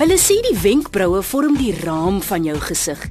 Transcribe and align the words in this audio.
Hulle 0.00 0.16
sê 0.16 0.38
die 0.40 0.54
wenkbroue 0.56 1.18
vorm 1.28 1.58
die 1.60 1.74
raam 1.76 2.22
van 2.24 2.46
jou 2.48 2.54
gesig. 2.64 3.02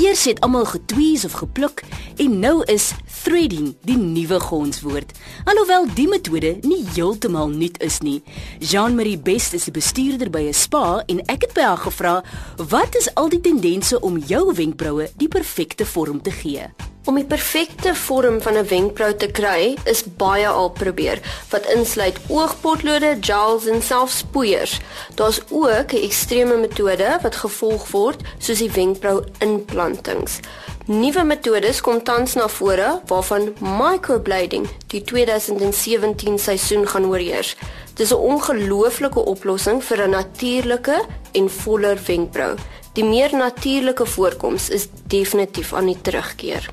Eers 0.00 0.22
het 0.24 0.38
almal 0.40 0.64
getwees 0.70 1.26
of 1.28 1.34
gepluk 1.36 1.82
en 2.16 2.38
nou 2.40 2.62
is 2.72 2.86
threading 3.26 3.74
die 3.84 3.98
nuwe 4.00 4.38
gonswoord. 4.40 5.12
Alhoewel 5.44 5.84
die 5.98 6.06
metode 6.08 6.54
nie 6.64 6.80
heeltemal 6.94 7.52
nuut 7.52 7.76
is 7.84 8.00
nie. 8.00 8.22
Jean-Marie 8.56 9.18
Best 9.20 9.52
is 9.52 9.68
'n 9.68 9.76
bestuurder 9.76 10.30
by 10.30 10.48
'n 10.48 10.54
spa 10.54 11.02
en 11.06 11.20
ek 11.28 11.42
het 11.42 11.52
by 11.52 11.60
haar 11.60 11.84
gevra, 11.84 12.24
"Wat 12.56 12.96
is 12.96 13.14
al 13.14 13.28
die 13.28 13.40
tendense 13.40 14.00
om 14.00 14.16
jou 14.16 14.54
wenkbroue 14.54 15.10
die 15.16 15.28
perfekte 15.28 15.84
vorm 15.84 16.22
te 16.22 16.30
gee?" 16.30 16.72
Om 17.08 17.16
die 17.16 17.24
perfekte 17.24 17.94
vorm 17.96 18.42
van 18.44 18.56
'n 18.56 18.66
wenkbrau 18.68 19.14
te 19.16 19.26
kry, 19.26 19.76
is 19.84 20.04
baie 20.04 20.48
al 20.48 20.70
probeer, 20.70 21.18
wat 21.50 21.66
insluit 21.66 22.18
oogpotlode, 22.28 23.16
gels 23.20 23.66
en 23.66 23.82
selfs 23.82 24.22
poeiers. 24.22 24.80
Daar's 25.14 25.40
ook 25.50 25.92
'n 25.92 26.02
ekstreme 26.02 26.56
metode 26.56 27.18
wat 27.22 27.34
gevolg 27.34 27.90
word, 27.90 28.20
soos 28.38 28.58
die 28.58 28.70
wenkbrau 28.70 29.24
implantings. 29.38 30.40
Nuwe 30.86 31.24
metodes 31.24 31.80
kom 31.80 32.02
tans 32.02 32.34
na 32.34 32.48
vore 32.48 33.00
waarvan 33.06 33.54
microblading 33.58 34.68
die 34.86 35.02
2017 35.02 36.38
seisoen 36.38 36.86
gaan 36.88 37.06
oorheers. 37.06 37.56
Dis 37.94 38.10
'n 38.10 38.14
ongelooflike 38.14 39.24
oplossing 39.24 39.84
vir 39.84 40.02
'n 40.02 40.10
natuurlike 40.10 41.04
en 41.32 41.50
voller 41.50 41.98
wenkbrau. 42.06 42.56
Die 42.92 43.04
meer 43.04 43.36
natuurlike 43.36 44.06
voorkoms 44.06 44.68
is 44.68 44.88
definitief 45.06 45.72
aan 45.72 45.86
die 45.86 46.00
terugkeer. 46.00 46.70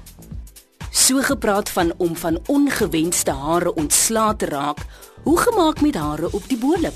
So 0.91 1.21
gepraat 1.21 1.69
van 1.69 1.93
om 1.97 2.15
van 2.15 2.39
ongewenste 2.45 3.31
hare 3.31 3.73
ontslae 3.73 4.35
te 4.35 4.45
raak, 4.45 4.77
hoe 5.23 5.37
gemaak 5.37 5.81
met 5.81 5.95
hare 5.95 6.29
op 6.31 6.47
die 6.47 6.57
bo-lip? 6.57 6.93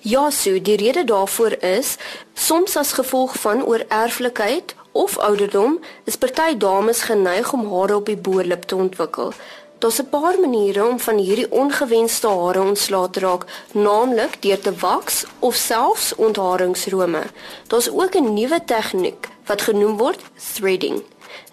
Ja, 0.00 0.30
so 0.30 0.60
die 0.62 0.76
rede 0.76 1.04
daarvoor 1.04 1.52
is 1.60 1.96
soms 2.34 2.76
as 2.76 2.92
gevolg 2.92 3.36
van 3.40 3.64
oorerflikheid 3.64 4.74
of 4.92 5.18
ouderdom 5.18 5.78
is 6.04 6.16
party 6.16 6.56
dames 6.56 7.02
geneig 7.02 7.52
om 7.52 7.68
hare 7.72 7.96
op 7.96 8.06
die 8.06 8.16
bo-lip 8.16 8.62
te 8.62 8.76
ontwikkel. 8.76 9.32
Daar's 9.78 10.00
'n 10.00 10.08
paar 10.08 10.40
maniere 10.40 10.86
om 10.86 11.00
van 11.00 11.16
hierdie 11.16 11.50
ongewenste 11.50 12.28
hare 12.28 12.60
ontslae 12.60 13.10
te 13.10 13.20
raak, 13.20 13.44
naamlik 13.72 14.42
deur 14.42 14.60
te 14.60 14.74
waks 14.74 15.24
of 15.38 15.54
selfs 15.54 16.14
ontharingsrome. 16.14 17.22
Daar's 17.66 17.88
ook 17.90 18.14
'n 18.14 18.34
nuwe 18.34 18.64
tegniek 18.64 19.28
wat 19.46 19.62
genoem 19.62 19.96
word 19.96 20.20
threading. 20.54 21.02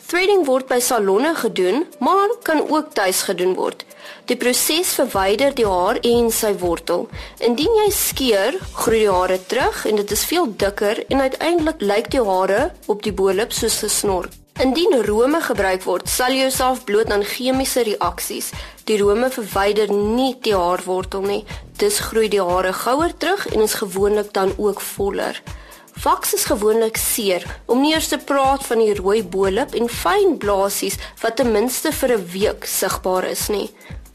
Threading 0.10 0.46
word 0.48 0.66
by 0.66 0.80
salonne 0.82 1.36
gedoen, 1.38 1.84
maar 2.00 2.32
kan 2.44 2.64
ook 2.70 2.94
tuis 2.98 3.22
gedoen 3.28 3.54
word. 3.54 3.84
Die 4.26 4.38
proses 4.38 4.96
verwyder 4.98 5.54
die 5.54 5.68
haar 5.70 6.00
en 6.02 6.32
sy 6.34 6.56
wortel. 6.62 7.08
Indien 7.46 7.76
jy 7.84 7.90
skeer, 7.94 8.58
groei 8.74 9.04
die 9.04 9.12
hare 9.14 9.38
terug 9.52 9.84
en 9.86 10.02
dit 10.02 10.12
is 10.18 10.26
veel 10.26 10.50
dikker 10.66 11.04
en 11.10 11.22
uiteindelik 11.22 11.82
lyk 11.82 12.10
die 12.16 12.26
hare 12.26 12.72
op 12.88 13.06
die 13.06 13.14
bo-lip 13.14 13.54
soos 13.54 13.80
gesnor. 13.86 14.32
Indien 14.60 14.98
rome 15.08 15.40
gebruik 15.40 15.86
word, 15.88 16.10
sal 16.12 16.34
jy 16.36 16.50
jouself 16.50 16.82
bloot 16.90 17.14
aan 17.16 17.22
chemiese 17.24 17.86
reaksies. 17.88 18.50
Die 18.90 18.98
rome 19.00 19.30
verwyder 19.32 19.94
nie 19.94 20.34
die 20.44 20.58
haarwortel 20.58 21.24
nie. 21.24 21.44
Dis 21.80 22.02
groei 22.10 22.28
die 22.34 22.42
hare 22.44 22.74
gouer 22.76 23.14
terug 23.16 23.46
en 23.54 23.64
is 23.64 23.78
gewoonlik 23.80 24.34
dan 24.36 24.52
ook 24.58 24.82
voller. 24.82 25.40
Vaks 26.00 26.34
is 26.34 26.46
gewoonlik 26.48 26.96
seer, 26.96 27.44
om 27.68 27.82
nie 27.84 27.90
eers 27.92 28.08
te 28.08 28.18
praat 28.24 28.64
van 28.64 28.80
die 28.80 28.94
rooi 28.96 29.20
bolop 29.20 29.74
en 29.76 29.90
fyn 29.92 30.38
blaasies 30.40 30.96
wat 31.20 31.36
ten 31.36 31.52
minste 31.52 31.92
vir 31.92 32.14
'n 32.16 32.28
week 32.32 32.64
sigbaar 32.64 33.26
is 33.28 33.50
nie. 33.50 33.68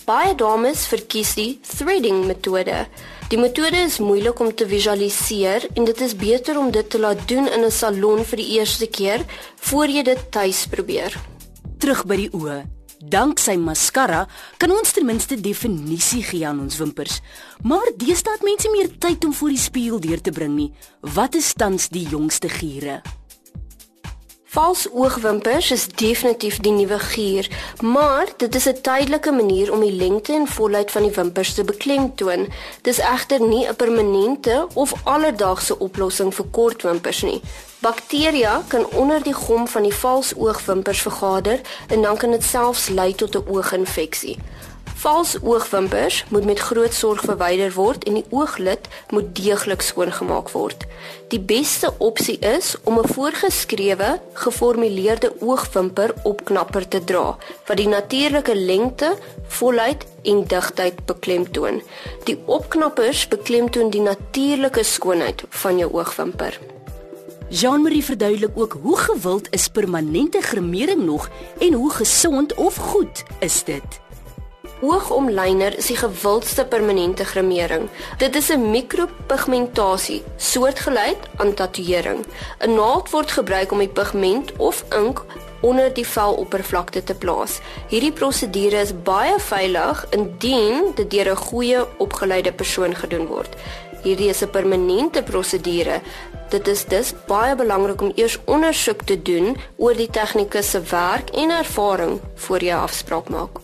Baie 0.07 0.35
dames 0.35 0.87
verkies 0.87 1.35
die 1.35 1.61
threading 1.61 2.25
metode. 2.25 2.87
Die 3.29 3.37
metode 3.39 3.77
is 3.85 3.99
moeilik 3.99 4.41
om 4.41 4.55
te 4.55 4.67
visualiseer 4.67 5.69
en 5.77 5.85
dit 5.85 6.01
is 6.01 6.17
beter 6.17 6.59
om 6.59 6.71
dit 6.71 6.91
te 6.91 6.99
laat 6.99 7.29
doen 7.29 7.47
in 7.49 7.65
'n 7.65 7.71
salon 7.71 8.25
vir 8.25 8.37
die 8.37 8.51
eerste 8.59 8.87
keer 8.87 9.21
voor 9.61 9.87
jy 9.87 10.03
dit 10.03 10.33
tuis 10.33 10.67
probeer. 10.67 11.13
Terug 11.79 12.07
by 12.07 12.17
die 12.17 12.31
oë. 12.33 12.65
Danksy 13.05 13.59
mascara 13.61 14.23
kan 14.57 14.73
ons 14.73 14.95
ten 14.97 15.05
minste 15.05 15.37
definisie 15.37 16.23
gee 16.25 16.47
aan 16.49 16.63
ons 16.63 16.79
wimpers. 16.81 17.19
Maar 17.63 17.91
deesdae 18.01 18.39
het 18.39 18.47
mense 18.47 18.71
meer 18.73 18.89
tyd 18.99 19.27
om 19.29 19.35
voor 19.37 19.53
die 19.53 19.61
spieël 19.61 20.01
deur 20.01 20.23
te 20.25 20.33
bring 20.33 20.55
nie. 20.57 20.71
Wat 21.15 21.37
is 21.37 21.53
tans 21.53 21.91
die 21.93 22.07
jongste 22.09 22.49
giere? 22.49 23.03
Vals 24.55 24.85
oogwimpers 24.93 25.71
is 25.75 25.89
definitief 25.99 26.61
die 26.63 26.71
nuwe 26.71 26.99
gier, 27.03 27.49
maar 27.83 28.29
dit 28.39 28.55
is 28.55 28.69
'n 28.69 28.81
tydelike 28.87 29.33
manier 29.33 29.73
om 29.73 29.81
die 29.81 29.93
lengte 29.93 30.33
en 30.33 30.47
volheid 30.47 30.91
van 30.91 31.03
die 31.03 31.11
wimpers 31.11 31.55
te 31.55 31.65
beklemtoon. 31.65 32.47
Dis 32.83 32.99
egter 32.99 33.41
nie 33.41 33.67
'n 33.67 33.77
permanente 33.77 34.67
of 34.75 34.93
alledaagse 35.03 35.79
oplossing 35.79 36.35
vir 36.35 36.47
kort 36.51 36.83
wimpers 36.83 37.23
nie. 37.23 37.41
Bakterieë 37.79 38.63
kan 38.69 38.87
onder 38.87 39.23
die 39.23 39.35
gom 39.35 39.69
van 39.69 39.83
die 39.83 39.95
vals 39.95 40.35
oogwimpers 40.37 41.03
vergader 41.03 41.61
en 41.89 42.03
dan 42.03 42.17
kan 42.17 42.31
dit 42.31 42.45
selfs 42.45 42.89
lei 42.89 43.15
tot 43.15 43.35
'n 43.35 43.49
ooginfeksie. 43.49 44.39
Vals 44.95 45.37
oogwimpers 45.43 46.25
moet 46.29 46.45
met 46.45 46.59
groot 46.59 46.95
sorg 46.95 47.21
verwyder 47.27 47.73
word 47.75 48.05
en 48.09 48.15
die 48.15 48.25
ooglid 48.31 48.87
moet 49.11 49.33
deeglik 49.37 49.83
skoongemaak 49.83 50.53
word. 50.55 50.87
Die 51.33 51.41
beste 51.41 51.91
opsie 51.99 52.39
is 52.39 52.75
om 52.85 52.99
'n 52.99 53.09
voorgeskrewe, 53.13 54.21
geformuleerde 54.33 55.33
oogwimper 55.41 56.15
opknapper 56.23 56.89
te 56.89 57.05
dra 57.05 57.37
wat 57.67 57.77
die 57.77 57.89
natuurlike 57.89 58.55
lengte, 58.55 59.17
volheid 59.47 60.07
en 60.23 60.45
digtheid 60.47 61.05
beklemtoon. 61.07 61.83
Die 62.25 62.39
opknappers 62.47 63.29
beklemtoon 63.29 63.91
die 63.91 64.01
natuurlike 64.01 64.83
skoonheid 64.83 65.43
van 65.49 65.79
jou 65.79 65.93
oogwimper. 65.93 66.59
Jean-Marie 67.49 68.05
verduidelik 68.05 68.51
ook 68.55 68.79
hoe 68.83 68.97
gewild 68.99 69.47
is 69.51 69.69
permanente 69.69 70.41
gremering 70.41 71.05
nog 71.05 71.31
en 71.59 71.73
hoe 71.73 71.91
gesond 71.91 72.55
of 72.55 72.77
goed 72.77 73.23
is 73.39 73.65
dit. 73.65 74.04
Oogomlyner 74.83 75.77
is 75.79 75.87
die 75.87 75.97
gewildste 75.97 76.65
permanente 76.67 77.25
gremering. 77.25 77.89
Dit 78.19 78.37
is 78.37 78.51
'n 78.51 78.71
mikropigmentasie, 78.71 80.23
soortgelyk 80.37 81.19
aan 81.37 81.55
tatoeëring. 81.55 82.25
'n 82.59 82.75
Naald 82.75 83.11
word 83.11 83.31
gebruik 83.31 83.73
om 83.73 83.79
die 83.79 83.89
pigment 83.89 84.53
of 84.57 84.85
ink 84.91 85.25
onder 85.61 85.93
die 85.95 86.07
veloppervlakte 86.07 87.05
te 87.05 87.15
plaas. 87.15 87.61
Hierdie 87.89 88.13
prosedure 88.13 88.81
is 88.81 89.03
baie 89.03 89.39
veilig 89.39 90.07
indien 90.11 90.93
dit 90.95 91.11
deur 91.11 91.31
'n 91.31 91.37
goeie 91.37 91.87
opgeleide 91.99 92.53
persoon 92.53 92.95
gedoen 92.95 93.27
word. 93.27 93.55
Hierdie 94.03 94.29
is 94.29 94.43
'n 94.43 94.51
permanente 94.51 95.23
prosedure. 95.23 96.01
Dit 96.49 96.69
is 96.69 96.85
dus 96.85 97.15
baie 97.27 97.55
belangrik 97.57 98.01
om 98.01 98.13
eers 98.15 98.39
ondersoek 98.45 99.03
te 99.03 99.23
doen 99.23 99.57
oor 99.77 99.97
die 99.97 100.11
tegnikus 100.11 100.71
se 100.71 100.81
werk 100.81 101.31
en 101.31 101.51
ervaring 101.51 102.21
voor 102.35 102.63
jy 102.63 102.75
afspraak 102.75 103.29
maak. 103.29 103.64